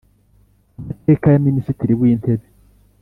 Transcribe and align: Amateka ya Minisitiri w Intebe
Amateka 0.79 1.25
ya 1.33 1.43
Minisitiri 1.47 1.93
w 1.99 2.01
Intebe 2.11 2.47